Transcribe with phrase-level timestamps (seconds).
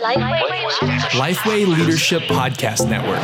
[0.00, 3.22] Lifeway Leadership Podcast Network.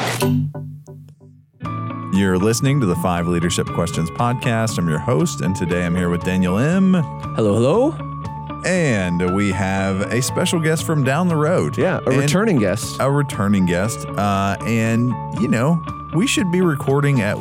[2.15, 4.79] You're listening to the Five Leadership Questions podcast.
[4.79, 6.95] I'm your host, and today I'm here with Daniel M.
[6.95, 8.63] Hello, hello.
[8.65, 11.77] And we have a special guest from down the road.
[11.77, 12.97] Yeah, a And returning guest.
[13.01, 14.07] A returning guest.
[14.07, 15.13] Uh, and,
[15.43, 15.83] you know,
[16.15, 17.37] we should be recording at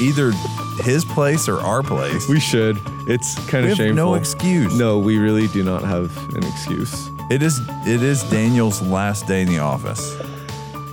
[0.00, 0.30] either
[0.84, 2.28] his place or our place.
[2.28, 2.78] We should.
[3.08, 3.94] It's kind We of have shameful.
[3.96, 4.78] no excuse.
[4.78, 7.08] No, we really do not have an excuse.
[7.32, 10.14] It is it is Daniel's last day in the office.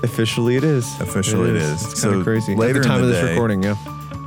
[0.04, 0.86] Officially, it is.
[1.02, 1.74] Officially it is.
[1.84, 2.56] It's kind So of crazy.
[2.56, 3.76] later At the time the of this day- recording, yeah.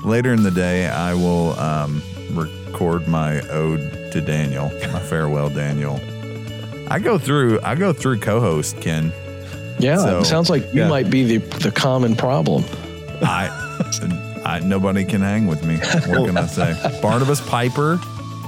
[0.04, 2.02] Later in the day, I will um,
[2.32, 5.98] record my ode to Daniel, my farewell, Daniel.
[6.90, 7.60] I go through.
[7.62, 9.12] I go through co-host Ken.
[9.78, 10.88] Yeah, So- it sounds like you Yeah.
[10.88, 12.64] might be the, the common problem.
[13.22, 13.48] I,
[14.44, 15.76] I nobody can hang with me.
[15.78, 16.74] What can I say?
[17.02, 17.98] Barnabas Piper,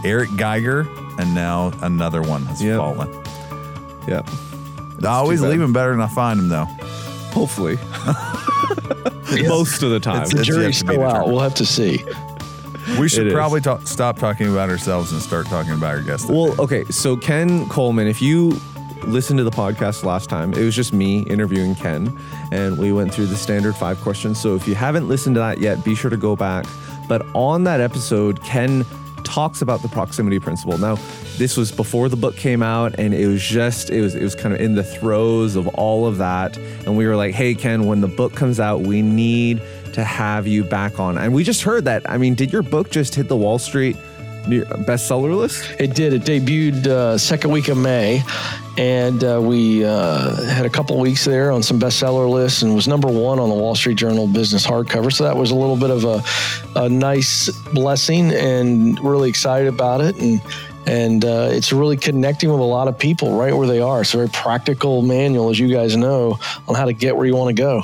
[0.05, 0.87] Eric Geiger,
[1.19, 2.77] and now another one has Yep.
[2.79, 3.24] fallen.
[4.07, 4.23] Yeah.
[5.03, 6.65] I always leave him better than I find him, though.
[7.33, 7.77] Hopefully.
[9.49, 10.23] Most of the time.
[10.23, 11.27] It's- The it's yet jury's still out.
[11.29, 12.05] We'll have to see.
[12.99, 13.33] We should It is.
[13.33, 16.29] probably talk, stop talking about ourselves and start talking about our guests.
[16.29, 16.85] Well, okay.
[16.87, 18.59] So Ken Coleman, if you
[19.05, 22.17] listened to the podcast last time, it was just me interviewing Ken,
[22.53, 24.41] and we went through the standard five questions.
[24.41, 26.67] So if you haven't listened to that yet, be sure to go back.
[27.09, 28.85] But on that episode, Ken
[29.25, 30.79] talks about the proximity principle.
[30.79, 30.97] Now,
[31.37, 34.35] this was before the book came out, and it was just it was it was
[34.35, 36.57] kind of in the throes of all of that.
[36.57, 39.63] And we were like, "Hey, Ken, when the book comes out, we need
[39.95, 42.09] to have you back on." And we just heard that.
[42.09, 43.97] I mean, did your book just hit the Wall Street
[44.47, 45.65] bestseller list?
[45.79, 46.13] It did.
[46.13, 48.23] It debuted uh, second week of May,
[48.77, 52.89] and uh, we uh, had a couple weeks there on some bestseller lists, and was
[52.89, 55.13] number one on the Wall Street Journal business hardcover.
[55.13, 56.23] So that was a little bit of a,
[56.81, 60.17] a nice blessing, and really excited about it.
[60.17, 60.41] And
[60.87, 64.03] and uh, it's really connecting with a lot of people right where they are.
[64.03, 67.35] It's a very practical manual, as you guys know, on how to get where you
[67.37, 67.83] want to go.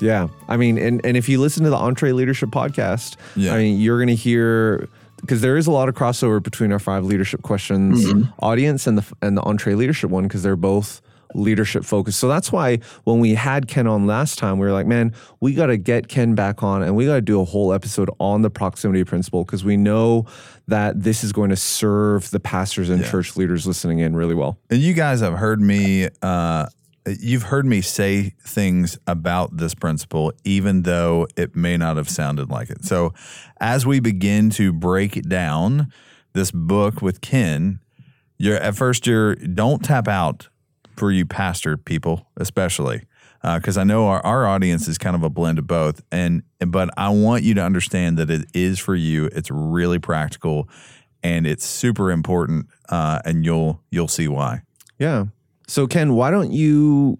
[0.00, 0.28] Yeah.
[0.48, 3.54] I mean, and, and if you listen to the EntreLeadership podcast, Yeah.
[3.54, 4.88] I mean, you're going to hear
[5.24, 8.04] because there is a lot of crossover between our five leadership questions
[8.40, 11.00] audience and the and the EntreLeadership one because they're both
[11.36, 12.20] leadership focused.
[12.20, 15.52] So that's why when we had Ken on last time, we were like, man, we
[15.52, 18.42] got to get Ken back on and we got to do a whole episode on
[18.42, 20.26] the proximity principle because we know
[20.68, 23.10] that this is going to serve the pastors and Yeah.
[23.10, 24.58] church leaders listening in really well.
[24.70, 26.08] And you guys have heard me.
[26.22, 26.66] Uh,
[27.06, 32.50] you've heard me say things about this principle, even though it may not have sounded
[32.50, 32.84] like it.
[32.84, 33.12] So,
[33.60, 35.92] as we begin to break down,
[36.32, 37.80] this book with Ken,
[38.38, 40.48] you're at first you're don't tap out
[40.96, 43.02] for you pastor people, especially
[43.42, 46.02] because I know our, our audience is kind of a blend of both.
[46.10, 49.26] And but I want you to understand that it is for you.
[49.26, 50.68] It's really practical,
[51.22, 52.66] and it's super important.
[52.88, 54.62] Uh, and you'll you'll see why.
[54.98, 55.26] Yeah.
[55.66, 57.16] So Ken, why don't you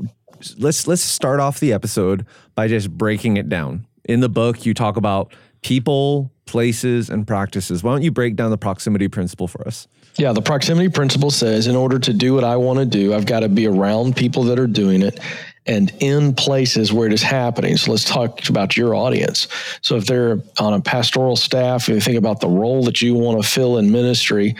[0.58, 3.86] let's let's start off the episode by just breaking it down.
[4.04, 5.32] In the book, you talk about
[5.62, 7.82] people, places, and practices.
[7.82, 9.88] Why don't you break down the proximity principle for us?
[10.16, 13.26] Yeah, the proximity principle says in order to do what I want to do, I've
[13.26, 15.18] got to be around people that are doing it
[15.66, 17.76] and in places where it is happening.
[17.76, 19.48] So let's talk about your audience.
[19.80, 23.14] So if they're on a pastoral staff, if you think about the role that you
[23.14, 24.54] want to fill in ministry,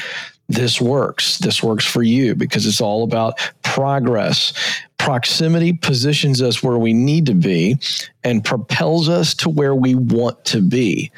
[0.49, 1.39] this works.
[1.39, 4.53] This works for you because it's all about progress.
[4.99, 7.79] Proximity positions us where we need to be
[8.23, 11.11] and propels us to where we want to be.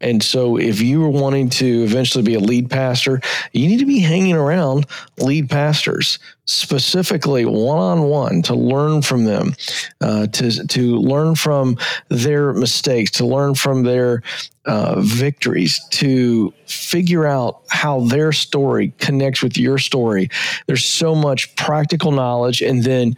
[0.00, 3.20] And so, if you are wanting to eventually be a lead pastor,
[3.52, 4.86] you need to be hanging around
[5.18, 9.54] lead pastors, specifically one on one, to learn from them,
[10.00, 11.76] uh, to to learn from
[12.10, 14.22] their mistakes, to learn from their
[14.68, 20.28] uh, victories, to figure out how their story connects with your story.
[20.66, 23.16] There's so much practical knowledge, and then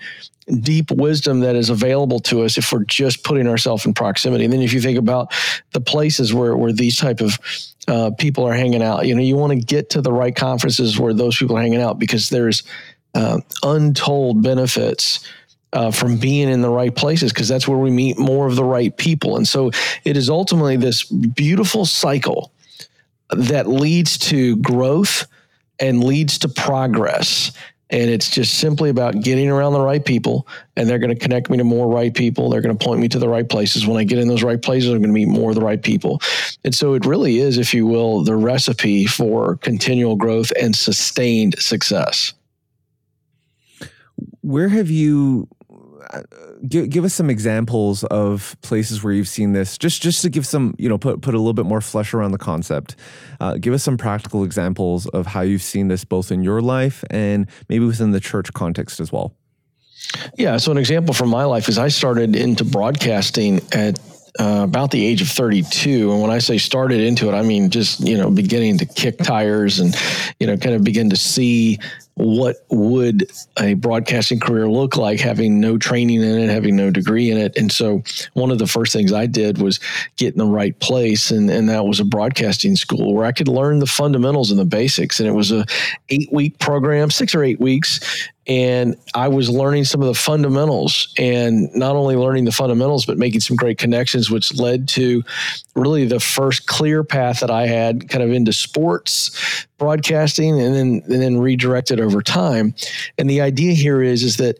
[0.60, 4.44] deep wisdom that is available to us if we're just putting ourselves in proximity.
[4.44, 5.32] And then if you think about
[5.72, 7.38] the places where, where these type of
[7.88, 10.98] uh, people are hanging out, you know, you want to get to the right conferences
[10.98, 12.62] where those people are hanging out because there's
[13.14, 15.26] uh, untold benefits
[15.72, 18.64] uh, from being in the right places because that's where we meet more of the
[18.64, 19.36] right people.
[19.36, 19.70] And so
[20.04, 22.52] it is ultimately this beautiful cycle
[23.30, 25.26] that leads to growth
[25.78, 27.52] and leads to progress.
[27.92, 30.46] And it's just simply about getting around the right people,
[30.76, 32.48] and they're going to connect me to more right people.
[32.48, 33.84] They're going to point me to the right places.
[33.84, 35.82] When I get in those right places, I'm going to meet more of the right
[35.82, 36.20] people.
[36.64, 41.58] And so it really is, if you will, the recipe for continual growth and sustained
[41.58, 42.32] success.
[44.42, 45.48] Where have you
[46.66, 50.46] give, give us some examples of places where you've seen this just just to give
[50.46, 52.96] some you know put put a little bit more flesh around the concept
[53.40, 57.04] uh, give us some practical examples of how you've seen this both in your life
[57.10, 59.34] and maybe within the church context as well
[60.36, 60.56] Yeah.
[60.56, 63.98] So an example from my life is I started into broadcasting at
[64.38, 66.12] uh, about the age of 32.
[66.12, 69.18] And when I say started into it, I mean just, you know, beginning to kick
[69.18, 69.94] tires and,
[70.38, 71.78] you know, kind of begin to see
[72.20, 77.30] what would a broadcasting career look like having no training in it, having no degree
[77.30, 77.56] in it.
[77.56, 78.02] And so
[78.34, 79.80] one of the first things I did was
[80.16, 81.30] get in the right place.
[81.30, 84.66] And, and that was a broadcasting school where I could learn the fundamentals and the
[84.66, 85.18] basics.
[85.18, 85.64] And it was a
[86.10, 88.00] eight week program, six or eight weeks
[88.46, 93.18] and I was learning some of the fundamentals and not only learning the fundamentals, but
[93.18, 95.22] making some great connections, which led to
[95.76, 101.02] really the first clear path that I had kind of into sports broadcasting and then,
[101.06, 102.74] and then redirected over time.
[103.18, 104.58] And the idea here is, is that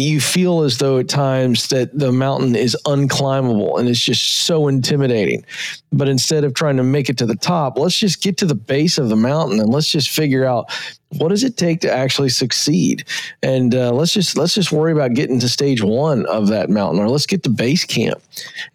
[0.00, 4.68] you feel as though at times that the mountain is unclimbable and it's just so
[4.68, 5.44] intimidating.
[5.92, 8.54] But instead of trying to make it to the top, let's just get to the
[8.54, 10.70] base of the mountain and let's just figure out
[11.18, 13.04] what does it take to actually succeed?
[13.42, 17.00] And uh, let's just let's just worry about getting to stage one of that mountain
[17.00, 18.22] or let's get to base camp.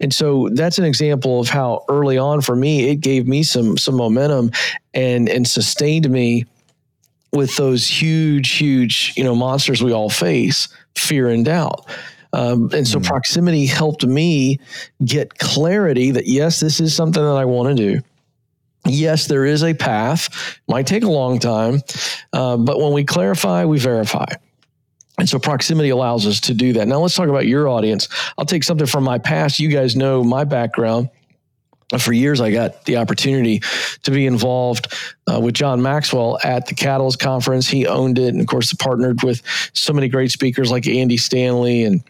[0.00, 3.78] And so that's an example of how early on for me it gave me some
[3.78, 4.50] some momentum
[4.92, 6.44] and and sustained me
[7.32, 11.86] with those huge huge you know monsters we all face fear and doubt
[12.32, 13.04] um, and so mm.
[13.04, 14.58] proximity helped me
[15.04, 18.02] get clarity that yes this is something that i want to do
[18.88, 20.58] yes, there is a path.
[20.68, 21.80] Might take a long time,
[22.32, 24.26] uh, but when we clarify, we verify.
[25.18, 26.86] And so proximity allows us to do that.
[26.88, 28.08] Now let's talk about your audience.
[28.36, 29.58] I'll take something from my past.
[29.58, 31.08] You guys know my background.
[31.98, 33.60] For years, I got the opportunity
[34.02, 34.92] to be involved
[35.32, 37.68] uh, with John Maxwell at the Catalyst Conference.
[37.68, 39.40] He owned it, and of course, partnered with
[39.72, 42.02] so many great speakers like Andy Stanley and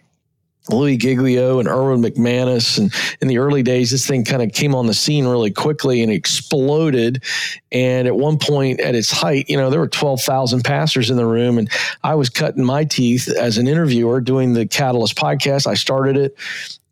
[0.71, 2.79] Louie Giglio and Erwin McManus.
[2.79, 6.03] And in the early days, this thing kind of came on the scene really quickly
[6.03, 7.23] and exploded.
[7.71, 11.27] And at one point, at its height, you know, there were 12,000 pastors in the
[11.27, 11.59] room.
[11.59, 11.71] And
[12.03, 15.67] I was cutting my teeth as an interviewer doing the Catalyst podcast.
[15.67, 16.37] I started it.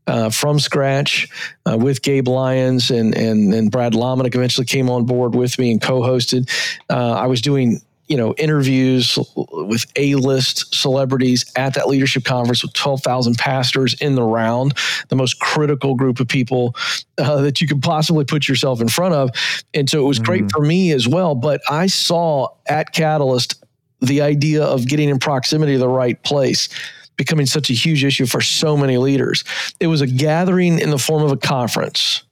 [0.07, 1.27] Uh, from scratch
[1.65, 5.71] uh, with Gabe Lyons and and and Brad Lomenick eventually came on board with me
[5.71, 6.51] and co-hosted.
[6.91, 12.73] Uh, I was doing you know interviews with a-list celebrities at that leadership conference with
[12.75, 14.75] 12,000 pastors in the round
[15.09, 16.75] the most critical group of people
[17.19, 19.31] uh, that you could possibly put yourself in front of.
[19.73, 23.63] And so it was mm great for me as well but i saw at catalyst
[24.01, 26.71] the idea of getting in proximity to the right place
[27.17, 29.45] becoming such a huge issue for so many leaders
[29.81, 32.25] it was a gathering in the form of a conference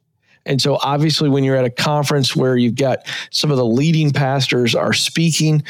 [0.45, 4.11] and so, obviously, when you're at a conference where you've got some of the leading
[4.11, 5.63] pastors are speaking,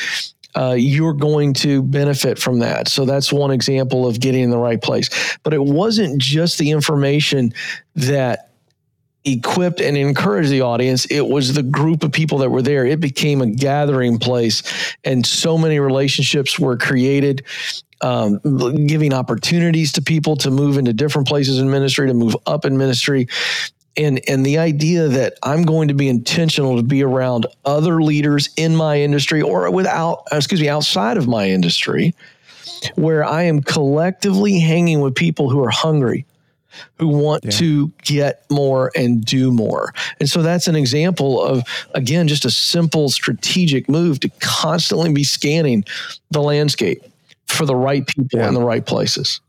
[0.55, 2.89] uh, you're going to benefit from that.
[2.89, 5.09] So that's one example of getting in the right place.
[5.43, 7.55] But it wasn't just the information
[7.95, 8.51] that
[9.25, 11.07] equipped and encouraged the audience.
[11.07, 12.85] It was the group of people that were there.
[12.85, 14.63] It became a gathering place,
[15.05, 17.45] and so many relationships were created.
[18.03, 18.41] Um,
[18.87, 22.77] giving opportunities to people to move into different places in ministry, to move up in
[22.77, 23.29] ministry
[23.97, 28.49] and and the idea that I'm going to be intentional to be around other leaders
[28.57, 32.15] in my industry or without excuse me outside of my industry
[32.97, 36.27] where I am collectively hanging with people who are hungry
[36.99, 37.51] who want yeah.
[37.51, 39.93] to get more and do more.
[40.21, 41.63] And so that's an example of
[41.95, 45.85] again just a simple strategic move to constantly be scanning
[46.31, 47.03] the landscape
[47.53, 48.49] for the right people yeah.
[48.49, 49.41] in the right places.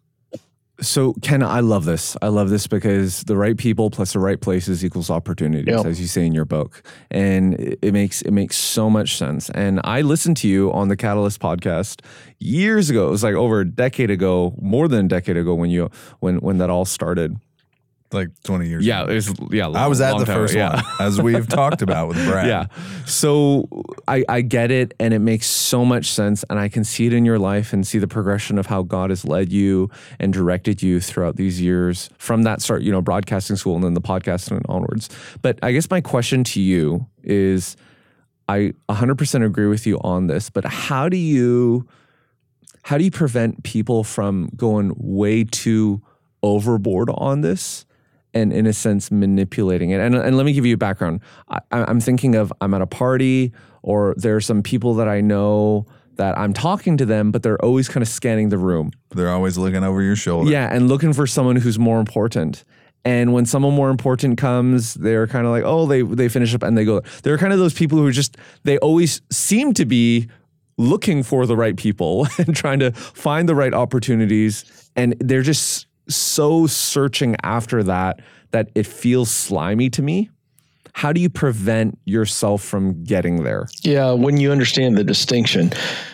[0.81, 2.17] So, Ken, I love this.
[2.21, 5.85] I love this because the right people plus the right places equals opportunities, yep.
[5.85, 6.81] as you say in your book,
[7.11, 9.49] and it makes it makes so much sense.
[9.51, 12.01] And I listened to you on the Catalyst podcast
[12.39, 13.07] years ago.
[13.07, 16.37] It was like over a decade ago, more than a decade ago, when you when
[16.37, 17.37] when that all started
[18.13, 19.47] like 20 years yeah ago.
[19.51, 22.47] yeah i was at the first one as we've talked about with brad.
[22.47, 22.65] Yeah.
[23.05, 23.67] So
[24.07, 27.13] I, I get it and it makes so much sense and i can see it
[27.13, 29.89] in your life and see the progression of how god has led you
[30.19, 33.93] and directed you throughout these years from that start you know broadcasting school and then
[33.93, 35.09] the podcast and onwards.
[35.41, 37.75] But i guess my question to you is
[38.47, 41.87] i 100% agree with you on this but how do you
[42.83, 46.01] how do you prevent people from going way too
[46.41, 47.85] overboard on this
[48.33, 49.99] and in a sense manipulating it.
[49.99, 51.21] And, and let me give you a background.
[51.49, 55.21] I, I'm thinking of I'm at a party or there are some people that I
[55.21, 55.85] know
[56.15, 58.91] that I'm talking to them, but they're always kind of scanning the room.
[59.09, 60.49] They're always looking over your shoulder.
[60.49, 62.63] Yeah, and looking for someone who's more important.
[63.05, 66.63] And when someone more important comes, they're kind of like, oh, they they finish up
[66.63, 67.01] and they go.
[67.23, 70.27] They're kind of those people who just they always seem to be
[70.77, 75.87] looking for the right people and trying to find the right opportunities, and they're just
[76.07, 78.19] so searching after that
[78.51, 80.29] that it feels slimy to me.
[80.95, 83.67] how do you prevent yourself from getting there?
[83.81, 85.71] Yeah, when you understand the distinction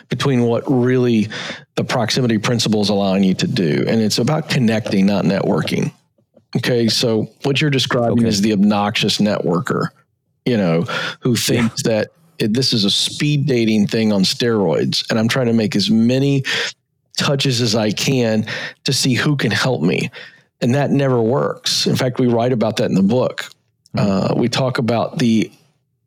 [0.07, 1.27] between what really
[1.75, 5.91] the proximity principle is allowing you to do, and it's about connecting, not networking.
[6.55, 8.27] Okay, so what you're describing Okay.
[8.29, 9.87] is the obnoxious networker,
[10.45, 10.83] you know,
[11.19, 12.07] who thinks that
[12.39, 15.89] it, this is a speed dating thing on steroids, and I'm trying to make as
[15.91, 16.43] many
[17.19, 18.47] touches as I can
[18.85, 20.09] to see who can help me.
[20.61, 21.85] And that never works.
[21.85, 23.45] In fact, we write about that in the book.
[23.97, 25.51] Uh, we talk about the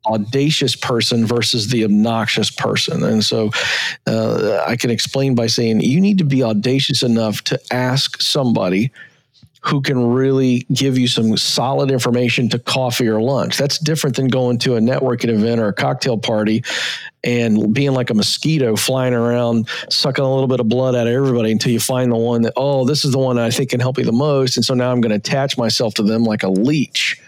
[0.05, 3.03] audacious person versus the obnoxious person.
[3.03, 3.51] And so
[4.05, 8.91] uh, I can explain by saying you need to be audacious enough to ask somebody
[9.63, 13.57] who can really give you some solid information to coffee or lunch.
[13.57, 16.63] That's different than going to a networking event or a cocktail party
[17.23, 21.13] and being like a mosquito flying around, sucking a little bit of blood out of
[21.13, 23.79] everybody until you find the one that, oh, this is the one I think can
[23.79, 24.57] help you the most.
[24.57, 27.21] And so now I'm going to attach myself to them like a leech.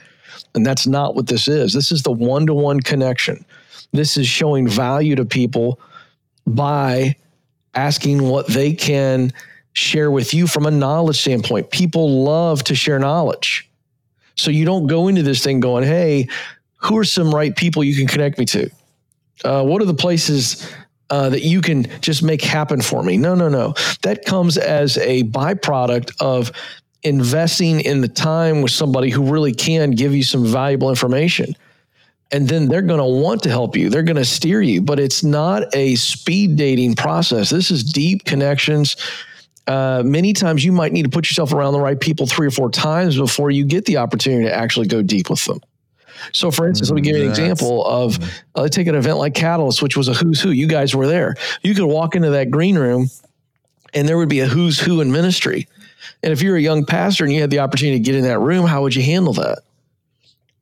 [0.53, 1.71] And that's not what this is.
[1.71, 3.45] This is the one to one connection.
[3.93, 5.79] This is showing value to people
[6.45, 7.15] by
[7.75, 9.31] asking what they can
[9.75, 11.69] share with you from a knowledge standpoint.
[11.69, 13.69] People love to share knowledge.
[14.35, 16.29] So you don't go into this thing going, hey,
[16.77, 18.69] who are some right people you can connect me to?
[19.43, 20.71] Uh, what are the places
[21.09, 23.17] uh, that you can just make happen for me?
[23.17, 23.73] No, no, no.
[24.01, 26.51] That comes as a byproduct of
[27.03, 31.55] investing in the time with somebody who really can give you some valuable information.
[32.31, 33.89] And then they're going to want to help you.
[33.89, 37.49] They're going to steer you, but it's not a speed dating process.
[37.49, 38.95] This is deep connections.
[39.67, 42.51] Uh, many times you might need to put yourself around the right people three or
[42.51, 45.59] four times before you get the opportunity to actually go deep with them.
[46.33, 48.17] So, for instance, let me give you an That's- example of
[48.55, 50.51] uh, take an event like Catalyst, which was a who's who.
[50.51, 51.35] You guys were there.
[51.61, 53.09] You could walk into that green room,
[53.93, 55.67] and there would be a who's who in ministry.
[56.23, 58.39] And if you're a young pastor and you had the opportunity to get in that
[58.39, 59.59] room, how would you handle that?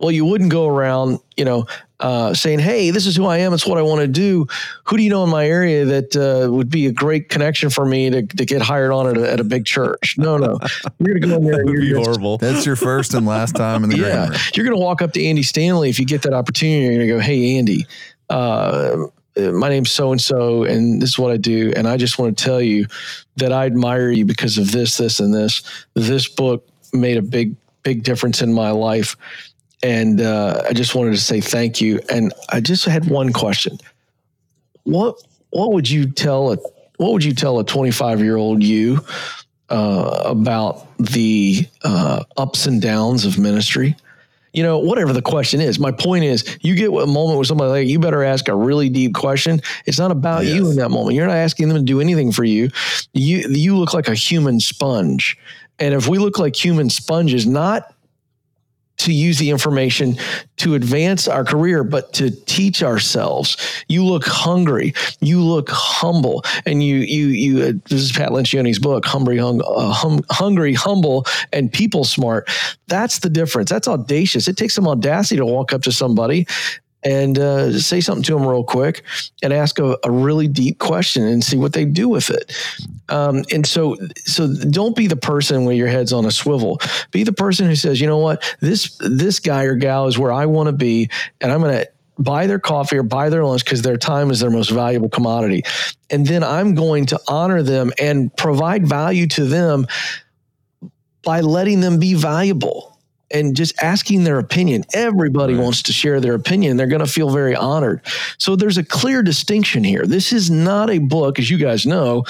[0.04, 1.66] Well, you wouldn't go around, you know,
[2.02, 3.54] uh, saying, "Hey, this is who I am.
[3.54, 4.46] It's what I want to do."
[4.84, 7.86] Who do you know in my area that uh, would be a great connection for
[7.86, 10.16] me to, to get hired on at a, at a big church?
[10.18, 10.60] No, no,
[11.00, 11.54] you're gonna go in there.
[11.54, 12.38] That and would you're be gonna- horrible.
[12.38, 14.38] That's your first and last time in the yeah, room.
[14.56, 16.82] you're going to walk up to Andy Stanley if you get that opportunity.
[16.82, 17.88] You're going to go, "Hey, Andy,
[18.30, 18.98] uh,
[19.38, 22.38] my name's so and so, and this is what I do, and I just want
[22.38, 22.88] to tell you
[23.38, 25.64] that I admire you because of this, this, and this.
[25.94, 29.16] This book made a big, big difference in my life,
[29.84, 32.00] and uh, I just wanted to say thank you.
[32.10, 33.78] And I just had one question:
[34.84, 36.58] what What would you tell a
[36.98, 39.02] What would you tell a 25 year old you
[39.70, 43.96] uh, about the uh, ups and downs of ministry?
[44.54, 45.80] You know, whatever the question is.
[45.80, 48.88] My point is, you get a moment with somebody like you better ask a really
[48.88, 49.60] deep question.
[49.88, 51.16] It's not about you in that moment.
[51.16, 52.70] You're not asking them to do anything for you.
[53.13, 55.38] You you look like a human sponge,
[55.80, 57.93] and if we look like human sponges, not
[59.04, 60.18] to use the information
[60.58, 63.58] to advance our career, but to teach ourselves.
[63.88, 64.94] You look hungry.
[65.20, 67.64] You look humble, and you you you.
[67.64, 72.50] Uh, this is Pat Lencioni's book, "Hungry, hung, uh, hum, hungry, humble, and people smart."
[72.88, 73.70] That's the difference.
[73.70, 74.48] That's audacious.
[74.48, 76.48] It takes some audacity to walk up to somebody
[77.04, 79.04] and uh, say something to them real quick
[79.42, 82.56] and ask a, a really deep question and see what they do with it.
[83.10, 86.80] Um, and so, so don't be the person where your head's on a swivel.
[87.12, 90.32] Be the person who says, you know what, this this guy or gal is where
[90.32, 91.10] I want to be,
[91.42, 94.40] and I'm going to buy their coffee or buy their lunch because their time is
[94.40, 95.64] their most valuable commodity.
[96.10, 99.88] And then I'm going to honor them and provide value to them
[101.24, 102.93] by letting them be valuable
[103.34, 104.86] and just asking their opinion.
[104.94, 106.78] Everybody wants to share their opinion.
[106.78, 108.02] They're going to feel very honored.
[108.38, 110.06] So there's a clear distinction here.
[110.06, 112.24] This is not a book, as you guys know,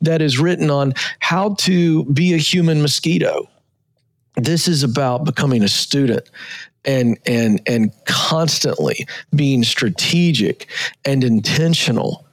[0.00, 3.48] that is written on how to be a human mosquito.
[4.36, 6.28] This is about becoming a student
[6.84, 10.68] and and and constantly being strategic
[11.04, 12.24] and intentional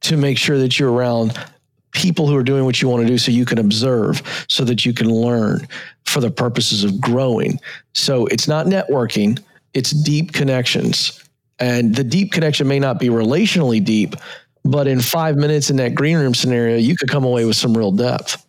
[0.00, 1.38] to make sure that you're around
[1.96, 4.84] people who are doing what you want to do so you can observe so that
[4.84, 5.66] you can learn
[6.04, 7.58] for the purposes of growing
[7.94, 9.42] so it's not networking
[9.74, 11.24] it's deep connections
[11.58, 14.14] and the deep connection may not be relationally deep
[14.64, 17.76] but in five minutes in that green room scenario you could come away with some
[17.76, 18.46] real depth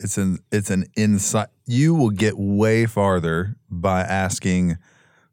[0.00, 1.48] It's an it's an insight.
[1.66, 4.76] You will get way farther by asking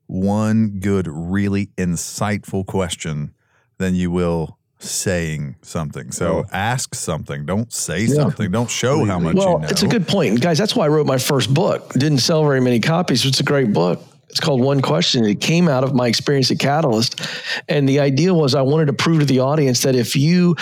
[0.08, 3.34] one good, really insightful question
[3.78, 6.12] than you will saying something.
[6.12, 7.46] So ask something.
[7.46, 8.52] Don't say something.
[8.52, 9.68] Don't show how much well you know.
[9.68, 10.42] it's a good point.
[10.42, 11.94] Guys that's why i wrote my first book.
[11.94, 13.26] Didn't sell very many copies.
[13.26, 14.02] It's a great book.
[14.30, 15.26] It's called one question.
[15.26, 17.20] It came out of my experience at catalyst.
[17.68, 20.56] And the idea was i wanted to prove to the audience that if you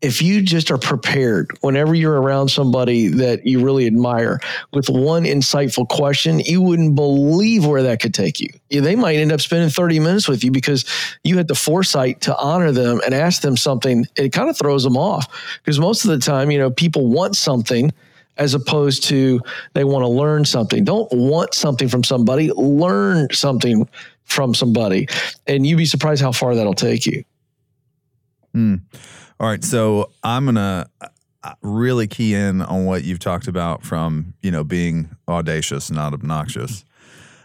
[0.00, 4.38] if you just are prepared whenever you're around somebody that you really admire
[4.72, 8.48] with one insightful question, you wouldn't believe where that could take you.
[8.70, 10.84] They might end up spending 30 minutes with you because
[11.24, 14.06] you had the foresight to honor them and ask them something.
[14.16, 15.26] It kind of throws them off
[15.64, 17.92] because most of the time, you know, people want something
[18.36, 19.40] as opposed to
[19.74, 20.84] they want to learn something.
[20.84, 23.88] Don't want something from somebody, learn something
[24.24, 25.08] from somebody.
[25.48, 27.24] And you'd be surprised how far that'll take you.
[28.52, 28.76] Hmm.
[29.40, 34.34] All right, so I'm gonna uh, really key in on what you've talked about from
[34.42, 36.84] you know being audacious, not obnoxious.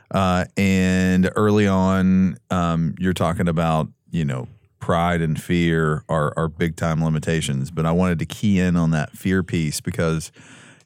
[0.09, 4.47] Uh, and early on, um, you're talking about you know
[4.79, 7.69] pride and fear are are big time limitations.
[7.69, 10.31] But I wanted to key in on that fear piece because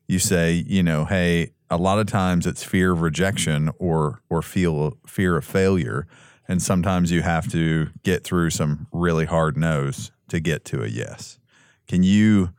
[0.09, 4.41] you say you know hey a lot of times it's fear of rejection or or
[4.41, 6.05] feel fear of failure
[6.49, 10.87] and sometimes you have to get through some really hard no's to get to a
[10.87, 11.39] yes
[11.87, 12.49] can you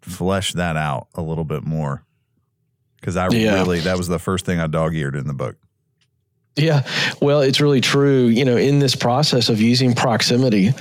[0.00, 2.04] flesh that out a little bit more
[3.00, 3.54] because i Yeah.
[3.54, 5.56] really that was the first thing i dog-eared in the book
[6.56, 6.82] Yeah,
[7.22, 8.26] well, it's really true.
[8.26, 10.74] You know, in this process of using proximity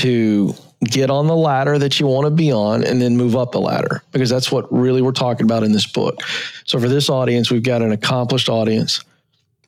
[0.00, 3.52] to get on the ladder that you want to be on and then move up
[3.52, 6.22] the ladder, because that's what really we're talking about in this book.
[6.64, 9.04] So, for this audience, we've got an accomplished audience,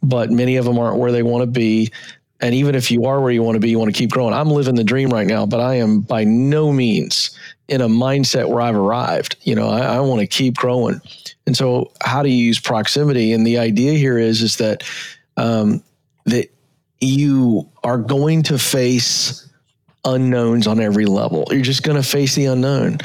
[0.02, 1.92] but many of them aren't where they want to be.
[2.42, 4.34] And even if you are where you want to be, you want to keep growing.
[4.34, 8.48] I'm living the dream right now, but I am by no means in a mindset
[8.48, 9.36] where I've arrived.
[9.42, 11.00] You know, I, I want to keep growing.
[11.46, 13.32] And so, how do you use proximity?
[13.32, 14.82] And the idea here is is that
[15.36, 15.82] um,
[16.26, 16.50] that
[17.00, 19.48] you are going to face
[20.04, 21.44] unknowns on every level.
[21.50, 22.98] You're just going to face the unknown.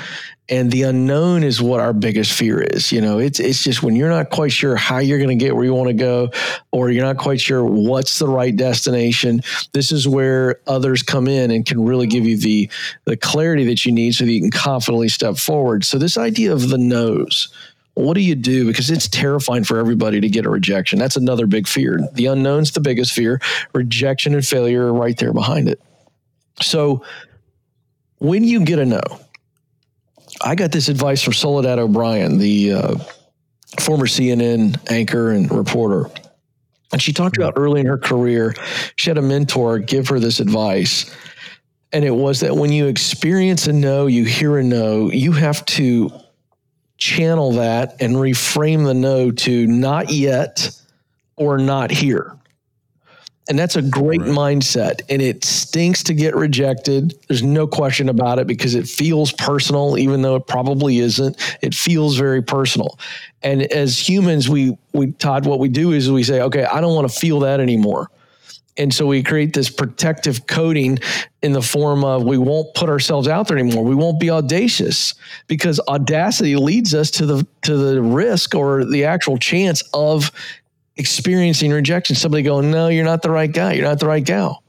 [0.50, 2.92] And the unknown is what our biggest fear is.
[2.92, 5.56] You know, it's it's just when you're not quite sure how you're going to get
[5.56, 6.32] where you want to go,
[6.72, 9.42] or you're not quite sure what's the right destination.
[9.74, 12.70] This is where others come in and can really give you the
[13.04, 15.84] the clarity that you need so that you can confidently step forward.
[15.84, 17.50] So this idea of the no's,
[17.96, 18.68] what do you do?
[18.68, 20.98] Because it's terrifying for everybody to get a rejection.
[20.98, 22.00] That's another big fear.
[22.14, 23.42] The unknown's the biggest fear.
[23.74, 25.82] Rejection and failure are right there behind it.
[26.62, 27.04] So
[28.20, 29.02] when you get a no,
[30.48, 32.96] I got this advice from Soledad O'Brien, the uh,
[33.82, 36.10] former CNN anchor and reporter.
[36.94, 38.56] And she talked about early in her career,
[38.96, 41.14] she had a mentor give her this advice.
[41.92, 45.66] And it was that when you experience a no, you hear a no, you have
[45.66, 46.12] to
[46.98, 50.72] channel that and reframe the no to not yet
[51.36, 52.37] or not here.
[53.50, 54.30] And that's a great Right.
[54.30, 55.02] mindset.
[55.10, 57.16] And it stinks to get rejected.
[57.28, 61.38] There's no question about it because it feels personal, even though it probably isn't.
[61.62, 63.00] It feels very personal.
[63.44, 66.96] And as humans, we we Todd, what we do is we say, okay, I don't
[66.96, 68.10] want to feel that anymore.
[68.80, 71.00] And so we create this protective coating
[71.42, 73.84] in the form of we won't put ourselves out there anymore.
[73.84, 75.16] We won't be audacious
[75.48, 80.32] because audacity leads us to the to the risk or the actual chance of
[80.98, 82.16] experiencing rejection.
[82.16, 83.74] Somebody going, "No, you're not the right guy.
[83.74, 84.64] You're not the right gal."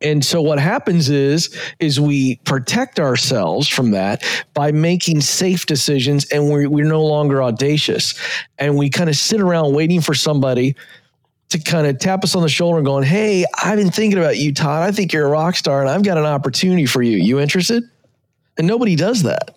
[0.00, 6.24] And so what happens is is we protect ourselves from that by making safe decisions
[6.30, 8.14] and we're, we're no longer audacious.
[8.58, 10.74] And we kind of sit around waiting for somebody
[11.50, 14.38] to kind of tap us on the shoulder and going, Hey, I've been thinking about
[14.38, 14.88] you, Todd.
[14.88, 17.18] I think you're a rock star and I've got an opportunity for you.
[17.18, 17.82] You interested?
[18.56, 19.56] And nobody does that.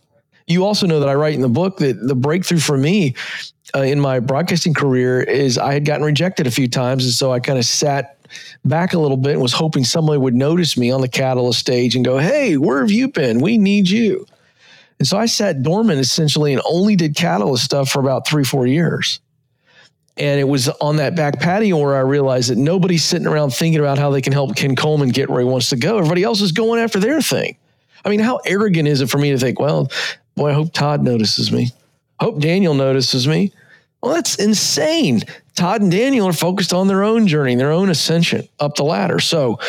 [0.53, 3.15] You also know that I write in the book that the breakthrough for me
[3.75, 7.03] uh, in my broadcasting career is I had gotten rejected a few times.
[7.03, 8.17] And so I kind of sat
[8.65, 11.95] back a little bit and was hoping somebody would notice me on the catalyst stage
[11.95, 13.39] and go, Hey, where have you been?
[13.39, 14.25] We need you.
[14.99, 18.67] And so I sat dormant essentially and only did catalyst stuff for about three, four
[18.67, 19.19] years.
[20.15, 23.79] And it was on that back patio where I realized that nobody's sitting around thinking
[23.79, 25.97] about how they can help Ken Coleman get where he wants to go.
[25.97, 27.57] Everybody else is going after their thing.
[28.05, 29.89] I mean, how arrogant is it for me to think, well,
[30.35, 31.71] boy, I hope Todd notices me.
[32.19, 33.51] Hope Daniel notices me.
[34.01, 35.21] Well, that's insane.
[35.55, 39.19] Todd and Daniel are focused on their own journey, their own ascension up the ladder.
[39.19, 39.59] So,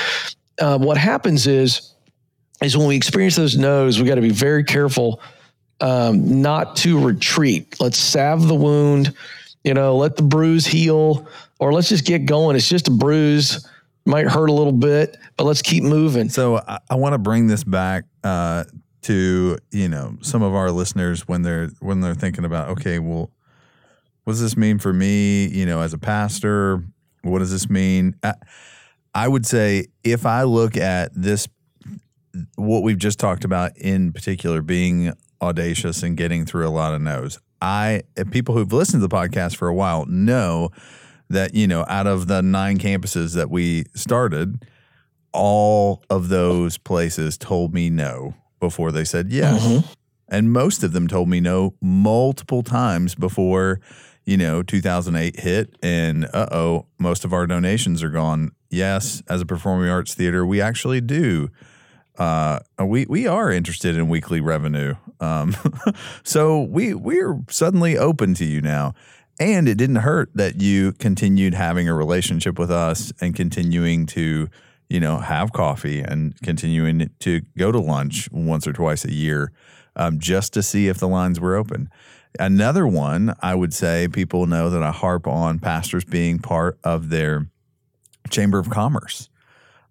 [0.59, 1.93] uh, what happens is,
[2.63, 5.21] is when we experience those no's, we got to be very careful
[5.81, 7.81] um, not to retreat.
[7.81, 9.15] Let's salve the wound,
[9.65, 12.57] you know, let the bruise heal, or let's just get going.
[12.57, 13.67] It's just a bruise,
[14.07, 16.29] might hurt a little bit, but let's keep moving.
[16.29, 18.65] So I, I want to bring this back uh,
[19.05, 23.31] to you know some of our listeners when they're when they're thinking about okay, well,
[24.25, 25.47] what does this mean for me?
[25.49, 26.83] You know, as a pastor,
[27.23, 28.17] what does this mean?
[28.23, 28.35] I,
[29.15, 31.47] I would say if I look at this,
[32.57, 37.03] what we've just talked about in particular, being audacious and getting through a lot of
[37.03, 37.39] no's.
[37.61, 40.71] I people who've listened to the podcast for a while know
[41.31, 44.67] that you know out of the nine campuses that we started
[45.33, 48.35] all of those places told me no
[48.69, 49.63] before they said yes.
[50.29, 53.81] And most of them told me no multiple times before,
[54.25, 55.77] you know, 2008 hit.
[55.83, 58.53] And uh oh, most of our donations are gone.
[58.71, 61.51] Yes, as a performing arts theater, we actually do.
[62.19, 64.95] Uh, we we are interested in weekly revenue.
[65.21, 65.55] Um,
[66.25, 68.95] so we we're suddenly open to you now.
[69.41, 74.49] And it didn't hurt that you continued having a relationship with us and continuing to,
[74.89, 79.53] you know, have coffee and continuing to go to lunch once or twice a year
[79.97, 81.89] um, just to see if the lines were open.
[82.39, 87.09] Another one, I would say people know that I harp on pastors being part of
[87.09, 87.49] their
[88.29, 89.29] chamber of commerce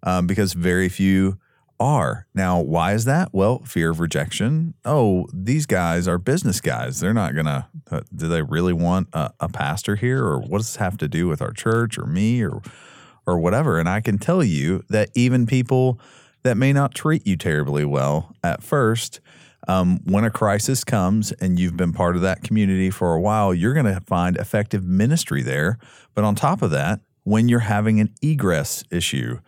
[0.02, 1.38] um, because very few
[1.80, 2.26] are.
[2.34, 3.30] Now, why is that?
[3.32, 4.74] Well, fear of rejection.
[4.84, 7.00] Oh, these guys are business guys.
[7.00, 10.24] They're not going to, uh, do they really want a, a pastor here?
[10.24, 12.62] Or what does this have to do with our church or me or,
[13.26, 13.78] or whatever?
[13.78, 16.00] And I can tell you that even people
[16.42, 19.20] that may not treat you terribly well at first,
[19.66, 23.54] um, when a crisis comes and you've been part of that community for a while,
[23.54, 25.78] you're going to find effective ministry there.
[26.14, 29.38] But on top of that, when you're having an egress issue,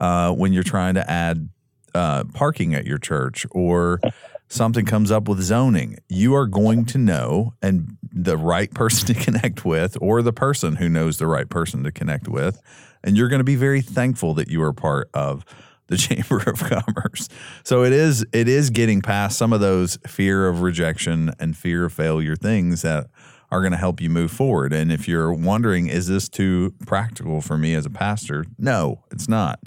[0.00, 1.48] uh, when you're trying to add
[1.94, 4.00] uh, parking at your church or
[4.48, 9.14] something comes up with zoning, you are going to know and the right person to
[9.14, 12.60] connect with or the person who knows the right person to connect with.
[13.06, 15.44] And you're going to be very thankful that you are part of
[15.86, 17.28] the Chamber of Commerce.
[17.62, 21.86] So it is it is getting past some of those fear of rejection and fear
[21.86, 23.06] of failure things that
[23.50, 24.72] are going to help you move forward.
[24.72, 28.44] And if you're wondering, is this too practical for me as a pastor?
[28.58, 29.60] No, it's not.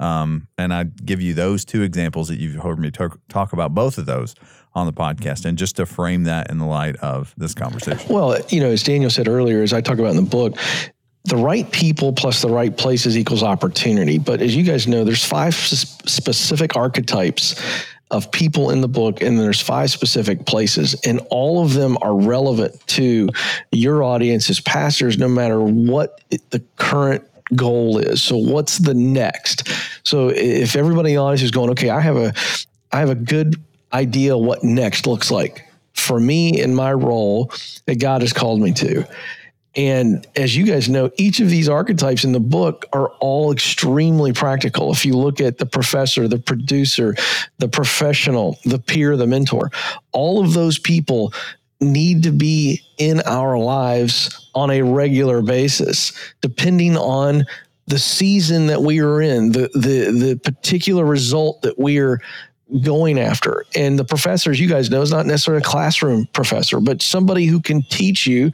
[0.00, 3.74] Um, and I give you those two examples that you've heard me talk, talk about
[3.74, 4.34] both of those
[4.74, 8.12] on the podcast, and just to frame that in the light of this conversation.
[8.12, 10.56] Well, you know, as Daniel said earlier, as I talk about in the book,
[11.24, 14.18] the right people plus the right places equals opportunity.
[14.18, 17.60] But as you guys know, there's five specific archetypes
[18.10, 22.14] of people in the book, and there's five specific places, and all of them are
[22.14, 23.28] relevant to
[23.70, 28.22] your audience as pastors, no matter what the current goal is.
[28.22, 29.68] So what's the next?
[30.02, 32.32] So if everybody in the audience is going, okay, I have a
[32.92, 33.54] I have a good
[33.92, 37.52] idea what next looks like for me in my role
[37.86, 39.04] that God has called me to.
[39.76, 44.32] And as you guys know, each of these archetypes in the book are all extremely
[44.32, 44.90] practical.
[44.90, 47.14] If you look at the professor, the producer,
[47.58, 49.70] the professional, the peer, the mentor,
[50.12, 51.32] all of those people
[51.80, 57.46] need to be in our lives on a regular basis, depending on
[57.86, 62.20] the season that we are in, the the the particular result that we are
[62.82, 63.64] going after.
[63.74, 67.60] And the professors, you guys know, is not necessarily a classroom professor, but somebody who
[67.60, 68.52] can teach you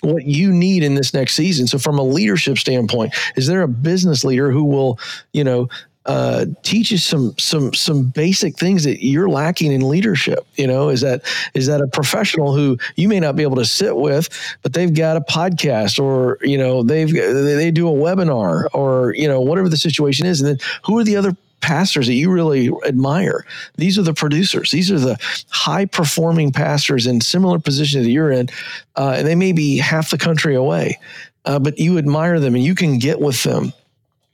[0.00, 1.66] what you need in this next season.
[1.66, 4.98] So, from a leadership standpoint, is there a business leader who will,
[5.32, 5.68] you know,
[6.06, 10.44] uh, teach you some some some basic things that you're lacking in leadership.
[10.56, 11.22] You know, is that
[11.54, 14.28] is that a professional who you may not be able to sit with,
[14.62, 19.28] but they've got a podcast or you know they've they do a webinar or you
[19.28, 22.70] know whatever the situation is, and then who are the other pastors that you really
[22.84, 23.46] admire.
[23.76, 24.70] These are the producers.
[24.70, 25.16] These are the
[25.48, 28.48] high performing pastors in similar positions that you're in,
[28.96, 30.98] uh, and they may be half the country away,
[31.46, 33.72] uh, but you admire them and you can get with them.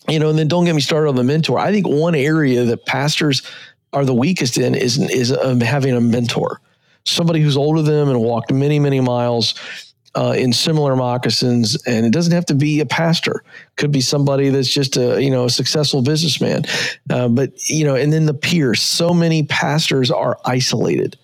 [0.08, 1.58] You know, and then don't get me started on the mentor.
[1.58, 3.42] I think one area that pastors
[3.92, 6.60] are the weakest in is is um, having a mentor,
[7.04, 9.54] somebody who's older than them and walked many many miles
[10.14, 13.44] uh, in similar moccasins, and it doesn't have to be a pastor.
[13.76, 16.64] Could be somebody that's just a you know a successful businessman.
[17.10, 18.80] Uh, but you know, and then the peers.
[18.80, 21.16] So many pastors are isolated.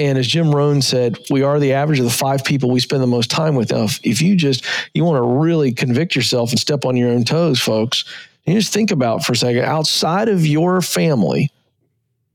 [0.00, 3.02] And as Jim Rohn said, we are the average of the five people we spend
[3.02, 3.72] the most time with.
[3.72, 7.10] Now, if, if you just you want to really convict yourself and step on your
[7.10, 8.04] own toes, folks,
[8.46, 11.50] you just think about for a second outside of your family.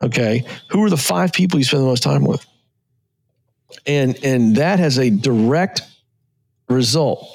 [0.01, 2.45] Okay, who are the five people you spend the most time with?
[3.85, 5.81] And and that has a direct
[6.69, 7.27] result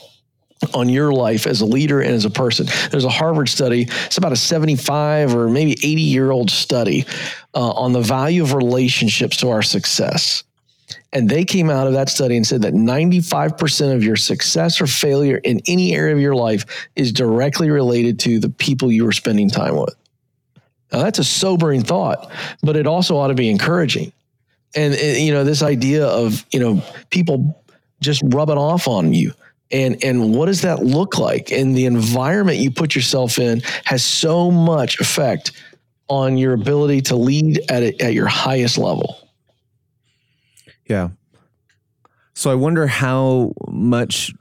[0.74, 2.66] on your life as a leader and as a person.
[2.90, 7.07] There's a Harvard study, it's about a 75 or maybe 80 year old study
[7.55, 10.42] uh, on the value of relationships to our success.
[11.12, 14.87] And they came out of that study and said that 95% of your success or
[14.87, 19.12] failure in any area of your life is directly related to the people you are
[19.12, 19.94] spending time with.
[20.92, 22.31] Now, that's a sobering thought,
[22.62, 24.12] but it also ought to be encouraging
[24.74, 27.62] and, and you know this idea of you know people
[28.00, 29.33] just rubbing off on you.
[29.70, 31.52] And and what does that look like?
[31.52, 35.52] And the environment you put yourself in has so much effect
[36.09, 39.28] on your ability to lead at it at your highest level.
[40.87, 41.11] Yeah.
[42.33, 44.33] So I wonder how much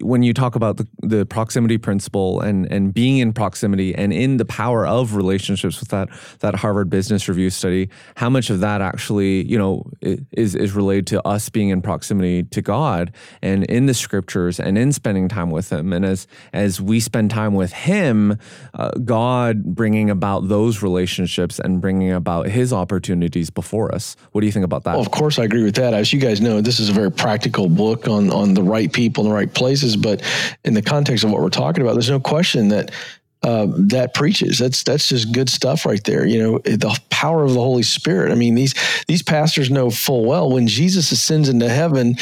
[0.00, 4.36] when you talk about the, the proximity principle and and being in proximity and in
[4.36, 6.08] the power of relationships with that
[6.40, 9.90] that Harvard Business Review study, how much of that actually you know
[10.32, 14.78] is is related to us being in proximity to God and in the Scriptures and
[14.78, 18.38] in spending time with Him, and as as we spend time with Him,
[18.74, 24.16] uh, God bringing about those relationships and bringing about His opportunities before us.
[24.32, 24.92] What do you think about that?
[24.92, 25.92] Well, of course, I agree with that.
[25.92, 29.24] As you guys know, this is a very practical book on on the right people
[29.24, 29.87] in the right places.
[29.96, 30.22] But
[30.64, 32.90] in the context of what we're talking about, there's no question that
[33.42, 34.58] uh, that preaches.
[34.58, 36.26] That's that's just good stuff right there.
[36.26, 38.32] You know, the power of the Holy Spirit.
[38.32, 38.74] I mean, these
[39.06, 42.16] these pastors know full well when Jesus ascends into heaven,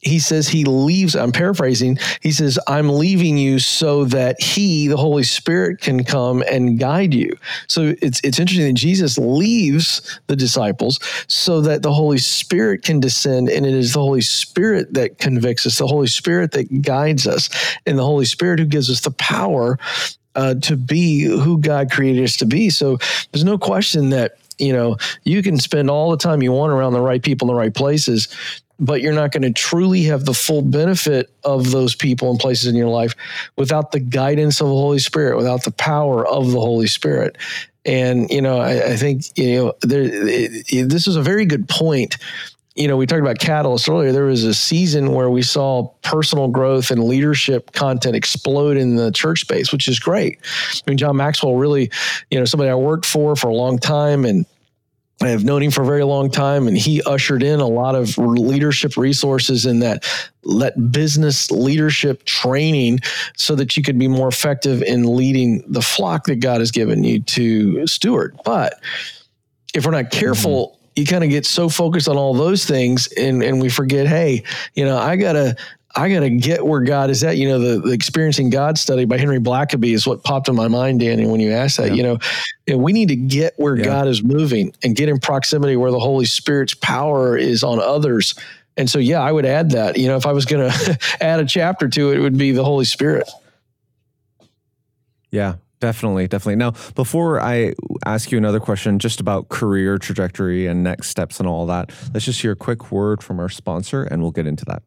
[0.00, 4.96] he says he leaves i'm paraphrasing he says i'm leaving you so that he the
[4.96, 7.36] holy spirit can come and guide you.
[7.66, 13.00] So it's it's interesting that jesus leaves the disciples so that the holy spirit can
[13.00, 17.26] descend and it is the holy spirit that convicts us the holy spirit that guides
[17.26, 17.48] us
[17.86, 19.78] and the holy spirit who gives us the power
[20.38, 22.70] uh, to be who god created us to be.
[22.70, 22.98] So
[23.32, 26.92] there's no question that you know you can spend all the time you want around
[26.92, 28.28] the right people in the right places
[28.78, 32.66] but you're not going to truly have the full benefit of those people and places
[32.66, 33.14] in your life
[33.56, 37.36] without the guidance of the Holy Spirit, without the power of the Holy Spirit.
[37.84, 41.46] And you know, I, I think you know there, it, it, this is a very
[41.46, 42.16] good point.
[42.76, 44.12] You know, we talked about catalyst earlier.
[44.12, 49.10] There was a season where we saw personal growth and leadership content explode in the
[49.10, 50.38] church space, which is great.
[50.74, 51.90] I mean, John Maxwell really,
[52.30, 54.46] you know, somebody I worked for for a long time and
[55.20, 57.96] I have known him for a very long time, and he ushered in a lot
[57.96, 60.04] of leadership resources in that
[60.44, 63.00] let business leadership training
[63.36, 67.02] so that you could be more effective in leading the flock that God has given
[67.02, 68.38] you to steward.
[68.44, 68.80] But
[69.74, 73.06] if we're not careful, mm-hmm you kind of get so focused on all those things
[73.12, 74.42] and, and we forget, hey,
[74.74, 75.56] you know, I gotta
[75.94, 77.38] I got to get where God is at.
[77.38, 80.68] You know, the, the, Experiencing God study by Henry Blackaby is what popped in my
[80.68, 81.88] mind, Danny, when you asked that.
[81.88, 81.94] Yeah.
[81.94, 82.18] You know,
[82.66, 83.84] and we need to get where yeah.
[83.84, 88.34] God is moving and get in proximity where the Holy Spirit's power is on others.
[88.76, 89.96] And so, yeah, I would add that.
[89.96, 92.52] You know, if I was going to add a chapter to it, it would be
[92.52, 93.28] the Holy Spirit.
[95.30, 96.56] Yeah, Definitely, definitely.
[96.56, 97.74] Now, before I
[98.04, 102.26] ask you another question just about career trajectory and next steps and all that, let's
[102.26, 104.82] just hear a quick word from our sponsor and we'll get into that.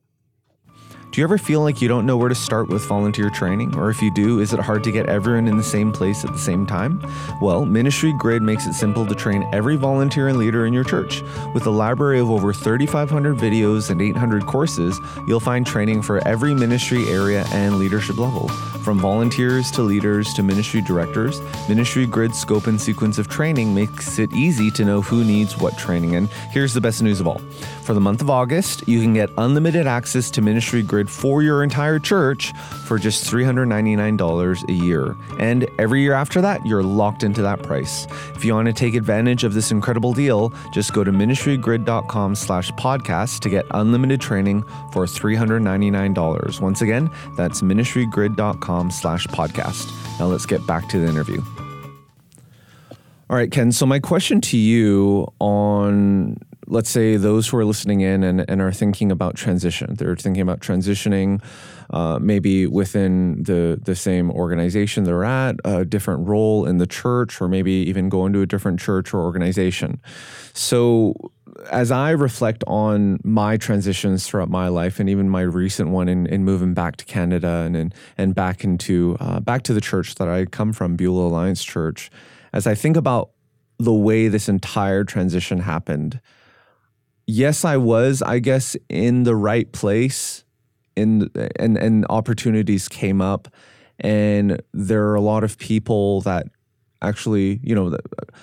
[1.11, 3.75] Do you ever feel like you don't know where to start with volunteer training?
[3.75, 6.31] Or if you do, is it hard to get everyone in the same place at
[6.31, 7.05] the same time?
[7.41, 11.21] Well, Ministry Grid makes it simple to train every volunteer and leader in your church.
[11.53, 14.97] With a library of over 3,500 videos and 800 courses,
[15.27, 18.47] you'll find training for every ministry area and leadership level.
[18.81, 24.17] From volunteers to leaders to ministry directors, Ministry Grid's scope and sequence of training makes
[24.17, 26.15] it easy to know who needs what training.
[26.15, 27.39] And here's the best news of all.
[27.83, 31.63] For the month of August, you can get unlimited access to Ministry Grid for your
[31.63, 32.51] entire church
[32.85, 35.15] for just $399 a year.
[35.39, 38.07] And every year after that, you're locked into that price.
[38.35, 42.71] If you want to take advantage of this incredible deal, just go to ministrygrid.com slash
[42.73, 46.61] podcast to get unlimited training for $399.
[46.61, 50.19] Once again, that's ministrygrid.com slash podcast.
[50.19, 51.41] Now let's get back to the interview.
[53.29, 53.71] All right, Ken.
[53.71, 56.37] So my question to you on
[56.67, 60.41] let's say those who are listening in and, and are thinking about transition, they're thinking
[60.41, 61.41] about transitioning
[61.89, 67.41] uh, maybe within the, the same organization they're at, a different role in the church,
[67.41, 69.99] or maybe even going to a different church or organization.
[70.53, 71.13] So,
[71.69, 76.25] as I reflect on my transitions throughout my life, and even my recent one in,
[76.27, 80.15] in moving back to Canada and and, and back into uh, back to the church
[80.15, 82.09] that I come from, Beulah Alliance Church,
[82.53, 83.31] as I think about
[83.77, 86.21] the way this entire transition happened,
[87.27, 90.43] yes, I was, I guess, in the right place
[90.95, 93.47] in and and opportunities came up.
[93.99, 96.47] And there are a lot of people that
[97.03, 97.95] actually you know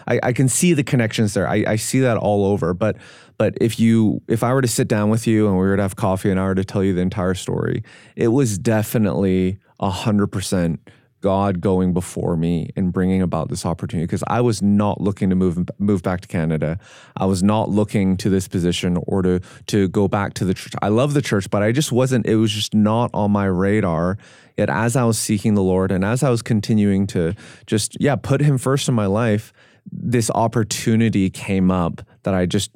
[0.06, 1.48] I, I can see the connections there.
[1.48, 2.74] I, I see that all over.
[2.74, 2.96] But
[3.38, 5.82] but if you if i were to sit down with you and we were to
[5.82, 7.82] have coffee and i were to tell you the entire story
[8.16, 10.80] it was definitely a hundred percent
[11.20, 15.36] God going before me and bringing about this opportunity because I was not looking to
[15.36, 16.78] move move back to Canada.
[17.16, 20.72] I was not looking to this position or to to go back to the church.
[20.80, 22.26] I love the church, but I just wasn't.
[22.26, 24.18] It was just not on my radar.
[24.56, 27.34] Yet as I was seeking the Lord and as I was continuing to
[27.66, 29.52] just yeah put Him first in my life,
[29.90, 32.70] this opportunity came up that I just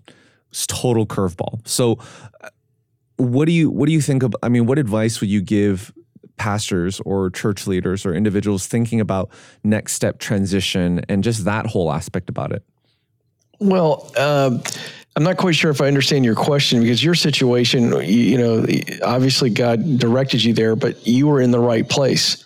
[0.51, 1.67] was total curveball.
[1.67, 1.99] So.
[2.41, 2.49] Uh,
[3.19, 5.93] what do you what do you think of I mean what advice would you give
[6.37, 9.31] pastors or church leaders or individuals thinking about
[9.64, 12.62] next step transition and just that whole aspect about it?
[13.59, 14.59] Well, uh,
[15.14, 18.66] I'm not quite sure if I understand your question because your situation, you, you know,
[19.05, 22.45] obviously God directed you there, but you were in the right place.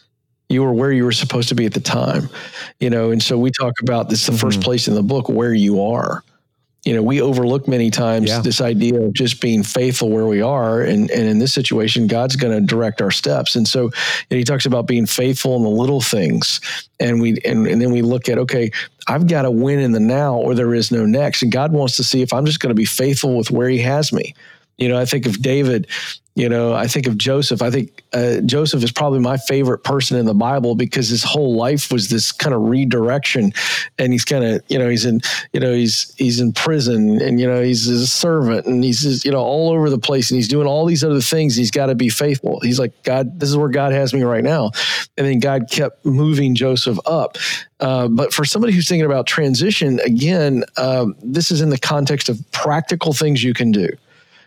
[0.48, 2.28] You were where you were supposed to be at the time,
[2.78, 4.40] you know, and so we talk about this the mm-hmm.
[4.40, 6.22] first place in the book where you are
[6.86, 8.40] you know, we overlook many times yeah.
[8.40, 10.82] this idea of just being faithful where we are.
[10.82, 13.56] And, and in this situation, God's going to direct our steps.
[13.56, 13.90] And so
[14.30, 16.60] and he talks about being faithful in the little things.
[17.00, 18.70] And we, and, and then we look at, okay,
[19.08, 21.42] I've got to win in the now or there is no next.
[21.42, 23.78] And God wants to see if I'm just going to be faithful with where he
[23.78, 24.32] has me.
[24.78, 25.86] You know, I think of David,
[26.36, 27.62] you know, I think of Joseph.
[27.62, 31.56] I think uh, Joseph is probably my favorite person in the Bible because his whole
[31.56, 33.54] life was this kind of redirection,
[33.98, 35.22] and he's kind of, you know, he's in,
[35.54, 39.24] you know, he's he's in prison, and you know, he's a servant, and he's just,
[39.24, 41.56] you know all over the place, and he's doing all these other things.
[41.56, 42.60] He's got to be faithful.
[42.60, 44.72] He's like, God, this is where God has me right now,
[45.16, 47.38] and then God kept moving Joseph up.
[47.80, 52.28] Uh, but for somebody who's thinking about transition, again, um, this is in the context
[52.28, 53.88] of practical things you can do.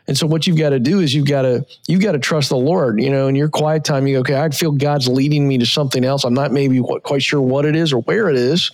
[0.09, 2.49] And so what you've got to do is you've got to you've got to trust
[2.49, 2.99] the Lord.
[2.99, 5.67] You know, in your quiet time, you go, okay, I feel God's leading me to
[5.67, 6.23] something else.
[6.23, 8.71] I'm not maybe quite sure what it is or where it is,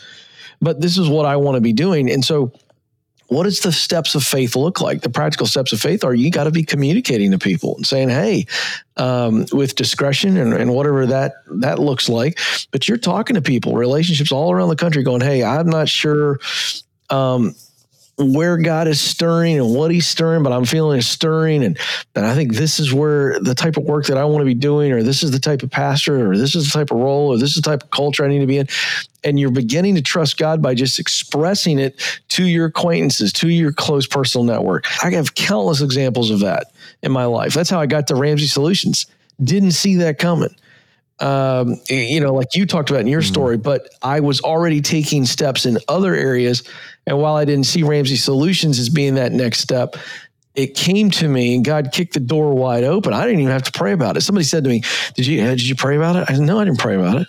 [0.61, 2.09] but this is what I want to be doing.
[2.09, 2.53] And so
[3.27, 5.01] what does the steps of faith look like?
[5.01, 8.07] The practical steps of faith are you got to be communicating to people and saying,
[8.07, 8.45] "Hey,"
[8.95, 12.39] um, with discretion and, and, whatever that that looks like.
[12.71, 16.39] But you're talking to people, relationships all around the country, going, "Hey, I'm not sure."
[17.09, 17.55] Um,
[18.17, 21.77] where God is stirring and what He's stirring, but I'm feeling is stirring, and
[22.15, 24.53] and I think this is where the type of work that I want to be
[24.53, 27.33] doing, or this is the type of pastor, or this is the type of role,
[27.33, 28.67] or this is the type of culture I need to be in,
[29.23, 33.73] and you're beginning to trust God by just expressing it to your acquaintances, to your
[33.73, 34.85] close personal network.
[35.03, 36.67] I have countless examples of that
[37.01, 37.53] in my life.
[37.53, 39.07] That's how I got to Ramsey Solutions.
[39.43, 40.55] Didn't see that coming
[41.19, 43.31] um, you know, like you talked about in your mm-hmm.
[43.31, 46.63] story, but I was already taking steps in other areas.
[47.07, 49.95] And while I didn't see Ramsey Solutions as being that next step,
[50.55, 53.13] it came to me and God kicked the door wide open.
[53.13, 54.21] I didn't even have to pray about it.
[54.21, 54.81] Somebody said to me,
[55.13, 57.21] "Did you uh, did you pray about it?" I said, "No, I didn't pray about
[57.21, 57.27] it."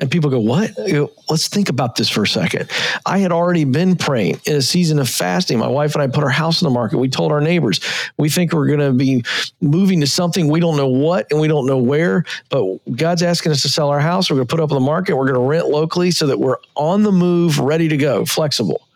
[0.00, 0.76] And people go, What?
[0.76, 2.70] Go, Let's think about this for a second.
[3.04, 5.58] I had already been praying in a season of fasting.
[5.58, 6.98] My wife and I put our house in the market.
[6.98, 7.80] We told our neighbors,
[8.16, 9.24] we think we're going to be
[9.60, 10.48] moving to something.
[10.48, 13.88] We don't know what and we don't know where, but God's asking us to sell
[13.88, 14.30] our house.
[14.30, 15.16] We're going to put up on the market.
[15.16, 18.87] We're going to rent locally so that we're on the move, ready to go, flexible.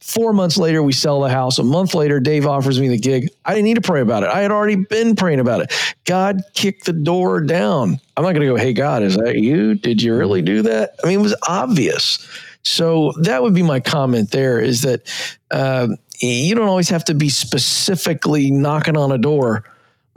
[0.00, 1.58] Four months later, we sell the house.
[1.58, 3.28] A month later, Dave offers me the gig.
[3.44, 4.30] I didn't need to pray about it.
[4.30, 5.72] I had already been praying about it.
[6.04, 8.00] God kicked the door down.
[8.16, 9.74] I'm not going to go, hey, God, is that you?
[9.74, 10.94] Did you really do that?
[11.02, 12.26] I mean, it was obvious.
[12.62, 15.02] So that would be my comment there is that
[15.50, 15.88] uh,
[16.20, 19.64] you don't always have to be specifically knocking on a door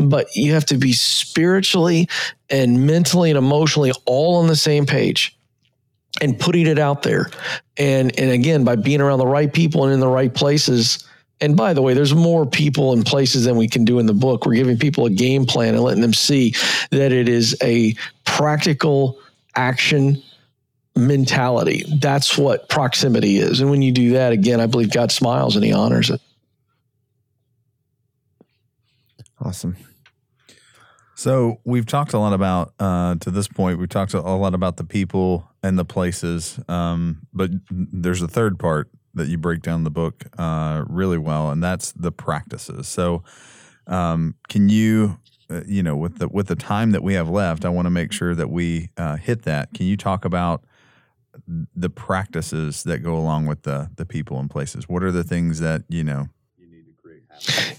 [0.08, 2.10] but you have to be spiritually
[2.50, 5.38] and mentally and emotionally all on the same page
[6.19, 7.30] and putting it out there.
[7.78, 11.08] And and again, by being around the right people and in the right places.
[11.39, 14.13] And by the way, there's more people and places than we can do in the
[14.13, 14.45] book.
[14.45, 16.54] We're giving people a game plan and letting them see
[16.91, 17.95] that it is a
[18.26, 19.17] practical
[19.56, 20.21] action
[20.95, 21.84] mentality.
[22.00, 23.60] That's what proximity is.
[23.60, 26.21] And when you do that, again, I believe God smiles and he honors it.
[29.39, 29.76] Awesome.
[31.22, 33.78] So we've talked a lot about uh, to this point.
[33.78, 38.58] We've talked a lot about the people and the places, um, but there's a third
[38.58, 42.88] part that you break down the book uh, really well, and that's the practices.
[42.88, 43.24] So,
[43.86, 47.66] um, can you, uh, you know, with the with the time that we have left,
[47.66, 49.76] I want to make sure that we uh, hit that.
[49.76, 50.64] Can you talk about
[51.76, 54.90] the practices that go along with the the people and places?
[54.90, 56.30] What are the things that you know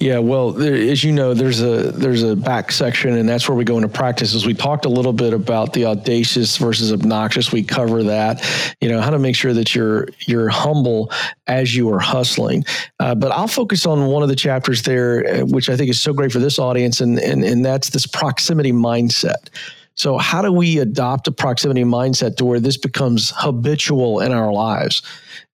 [0.01, 3.57] yeah, well, there, as you know, there's a there's a back section, and that's where
[3.57, 4.45] we go into practices.
[4.45, 7.53] We talked a little bit about the audacious versus obnoxious.
[7.53, 8.45] We cover that,
[8.81, 11.13] you know, how to make sure that you're you're humble
[11.47, 12.65] as you are hustling.
[12.99, 16.01] Uh, but I'll focus on one of the chapters there, uh, which I think is
[16.01, 19.49] so great for this audience, and and and that's this proximity mindset.
[19.95, 24.53] So, how do we adopt a proximity mindset to where this becomes habitual in our
[24.53, 25.03] lives?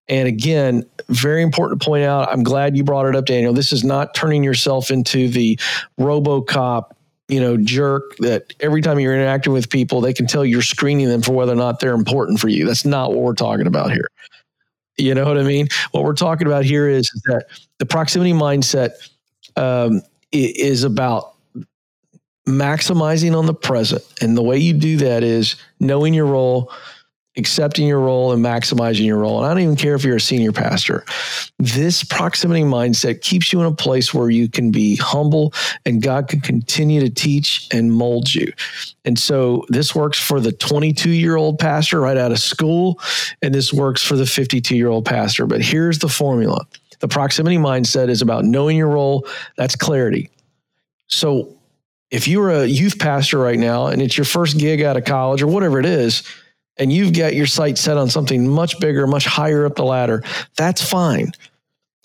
[0.09, 2.29] And again, very important to point out.
[2.29, 3.53] I'm glad you brought it up, Daniel.
[3.53, 5.57] This is not turning yourself into the
[5.99, 6.91] RoboCop,
[7.27, 11.07] you know, jerk that every time you're interacting with people, they can tell you're screening
[11.07, 12.65] them for whether or not they're important for you.
[12.65, 14.07] That's not what we're talking about here.
[14.97, 15.67] You know what I mean?
[15.91, 17.45] What we're talking about here is, that
[17.77, 18.89] the proximity mindset
[19.55, 21.35] um, is about
[22.47, 24.03] maximizing on the present.
[24.21, 26.71] And the way you do that is knowing your role,
[27.37, 29.37] accepting your role and maximizing your role.
[29.37, 31.05] And I don't even care if you're a senior pastor.
[31.57, 35.53] This proximity mindset keeps you in a place where you can be humble
[35.85, 38.51] and God can continue to teach and mold you.
[39.05, 42.99] And so this works for the 22 year old pastor right out of school,
[43.41, 45.45] and this works for the 52 year old pastor.
[45.45, 46.65] But here's the formula
[46.99, 49.27] The proximity mindset is about knowing your role.
[49.55, 50.29] That's clarity.
[51.07, 51.55] So
[52.11, 55.41] if you're a youth pastor right now and it's your first gig out of college
[55.41, 56.23] or whatever it is,
[56.79, 60.23] and you've got your sight set on something much bigger, much higher up the ladder,
[60.55, 61.31] that's fine.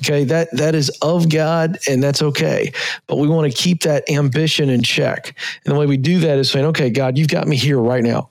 [0.02, 2.72] Okay, that that is of God and that's okay.
[3.06, 5.38] But we want to keep that ambition in check.
[5.64, 8.02] And the way we do that is saying, okay, God, you've got me here right
[8.02, 8.28] now.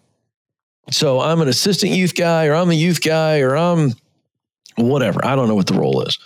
[0.92, 3.94] So I'm an assistant youth guy, or I'm a youth guy, or I'm
[4.76, 5.26] whatever.
[5.26, 6.18] I don't know what the role is.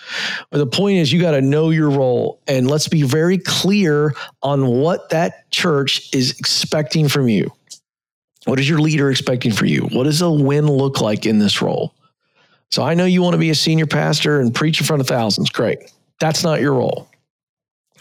[0.49, 2.41] But the point is, you got to know your role.
[2.47, 7.51] And let's be very clear on what that church is expecting from you.
[8.47, 9.81] What is your leader expecting for you?
[9.91, 11.93] What does a win look like in this role?
[12.71, 15.07] So I know you want to be a senior pastor and preach in front of
[15.07, 15.49] thousands.
[15.49, 15.91] Great.
[16.21, 17.09] That's not your role.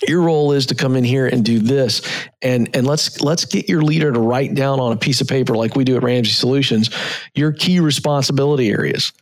[0.07, 2.03] Your role is to come in here and do this.
[2.42, 5.57] And, and let's let's get your leader to write down on a piece of paper
[5.57, 6.90] like we do at Ramsey Solutions
[7.34, 9.12] your key responsibility areas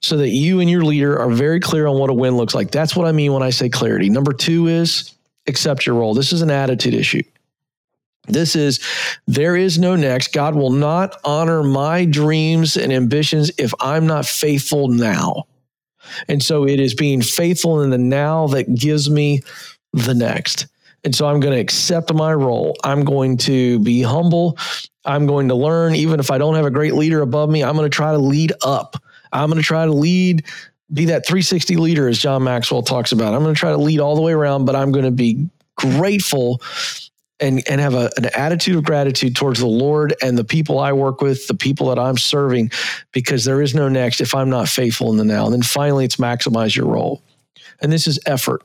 [0.00, 2.70] so that you and your leader are very clear on what a win looks like.
[2.70, 4.08] That's what I mean when I say clarity.
[4.08, 5.12] Number two is
[5.46, 6.14] accept your role.
[6.14, 7.22] This is an attitude issue.
[8.32, 8.80] This is,
[9.26, 10.32] there is no next.
[10.32, 15.44] God will not honor my dreams and ambitions if I'm not faithful now.
[16.28, 19.42] And so it is being faithful in the now that gives me
[19.92, 20.66] the next.
[21.04, 22.76] And so I'm going to accept my role.
[22.84, 24.58] I'm going to be humble.
[25.04, 27.74] I'm going to learn, even if I don't have a great leader above me, I'm
[27.74, 28.96] going to try to lead up.
[29.32, 30.44] I'm going to try to lead,
[30.92, 33.32] be that 360 leader, as John Maxwell talks about.
[33.32, 35.48] I'm going to try to lead all the way around, but I'm going to be
[35.76, 36.60] grateful
[37.40, 40.92] and and have a, an attitude of gratitude towards the Lord and the people I
[40.92, 42.70] work with, the people that I'm serving,
[43.12, 45.44] because there is no next if I'm not faithful in the now.
[45.44, 47.22] And then finally, it's maximize your role,
[47.80, 48.62] and this is effort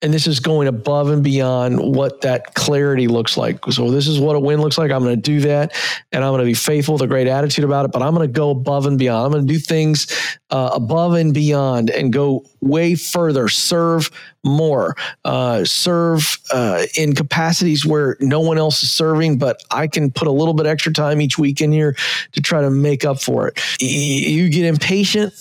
[0.00, 3.64] and this is going above and beyond what that clarity looks like.
[3.70, 4.92] So this is what a win looks like.
[4.92, 5.74] I'm going to do that,
[6.12, 7.90] and I'm going to be faithful with a great attitude about it.
[7.90, 9.26] But I'm going to go above and beyond.
[9.26, 10.06] I'm going to do things
[10.50, 13.48] uh, above and beyond, and go way further.
[13.48, 14.10] Serve
[14.44, 14.96] more.
[15.24, 20.28] Uh, serve uh, in capacities where no one else is serving, but I can put
[20.28, 21.96] a little bit extra time each week in here
[22.32, 23.60] to try to make up for it.
[23.80, 25.34] You get impatient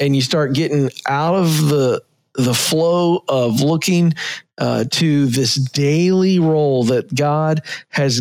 [0.00, 2.02] and you start getting out of the
[2.34, 4.14] the flow of looking
[4.58, 8.20] uh, to this daily role that God has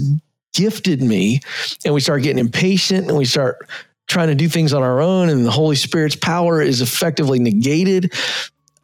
[0.54, 1.42] gifted me,
[1.86, 3.68] and we start getting impatient and we start
[4.08, 8.14] trying to do things on our own, and the Holy Spirit's power is effectively negated.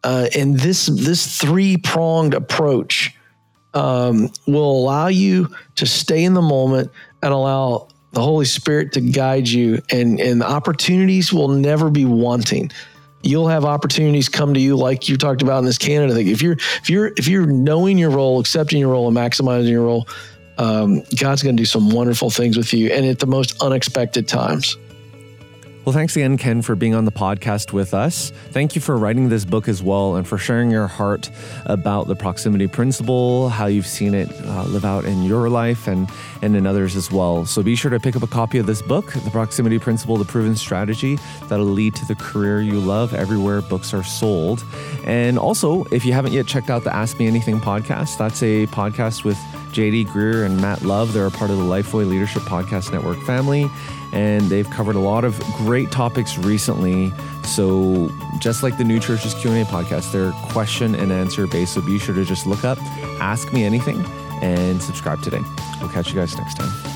[0.04, 3.12] Uh, and this this three pronged approach
[3.74, 6.92] um, will allow you to stay in the moment
[7.24, 12.72] and allow the Holy Spirit to guide you, and and opportunities will never be wanting
[13.26, 16.28] you'll have opportunities come to you like you talked about in this Canada thing.
[16.28, 19.84] If you're if you're if you're knowing your role, accepting your role, and maximizing your
[19.84, 20.08] role,
[20.58, 24.28] um, God's going to do some wonderful things with you, and at the most unexpected
[24.28, 24.78] times.
[25.86, 28.32] Well, thanks again, Ken, for being on the podcast with us.
[28.50, 31.30] Thank you for writing this book as well and for sharing your heart
[31.68, 36.10] about the proximity principle, how you've seen it uh, live out in your life and,
[36.42, 37.46] and in others as well.
[37.46, 40.26] So be sure to pick up a copy of this book, The Proximity Principle, The
[40.26, 41.20] Proven Strategy
[41.50, 44.66] that'll lead to the career you love everywhere books are sold.
[45.06, 48.66] And also, if you haven't yet checked out the Ask Me Anything podcast, that's a
[48.68, 49.38] podcast with
[49.76, 51.12] JD Greear and Matt Love.
[51.12, 53.70] They're a part of the Lifeway Leadership Podcast Network family
[54.14, 57.12] and they've covered a lot of great topics recently.
[57.44, 58.10] So
[58.40, 61.74] just like the New Churches Q&A podcast, they're question and answer based.
[61.74, 62.78] So be sure to just look up
[63.20, 64.06] Ask Me Anything
[64.42, 65.42] and subscribe today.
[65.82, 66.95] We'll catch you guys next time.